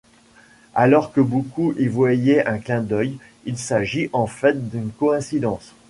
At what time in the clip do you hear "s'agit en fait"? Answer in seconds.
3.59-4.67